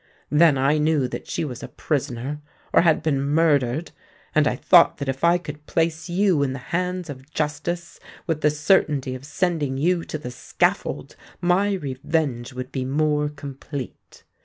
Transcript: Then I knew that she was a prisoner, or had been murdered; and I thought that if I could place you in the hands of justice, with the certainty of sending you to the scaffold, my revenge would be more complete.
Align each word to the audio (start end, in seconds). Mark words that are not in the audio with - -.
Then 0.31 0.57
I 0.57 0.79
knew 0.79 1.07
that 1.07 1.27
she 1.27 1.45
was 1.45 1.61
a 1.61 1.67
prisoner, 1.67 2.41
or 2.73 2.81
had 2.81 3.03
been 3.03 3.21
murdered; 3.21 3.91
and 4.33 4.47
I 4.47 4.55
thought 4.55 4.97
that 4.97 5.07
if 5.07 5.23
I 5.23 5.37
could 5.37 5.67
place 5.67 6.09
you 6.09 6.41
in 6.41 6.53
the 6.53 6.57
hands 6.73 7.07
of 7.07 7.29
justice, 7.29 7.99
with 8.25 8.41
the 8.41 8.49
certainty 8.49 9.13
of 9.13 9.23
sending 9.23 9.77
you 9.77 10.03
to 10.05 10.17
the 10.17 10.31
scaffold, 10.31 11.15
my 11.39 11.73
revenge 11.73 12.51
would 12.51 12.71
be 12.71 12.83
more 12.83 13.29
complete. 13.29 14.23